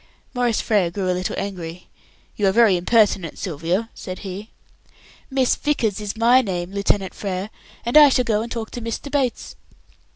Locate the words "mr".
8.81-9.11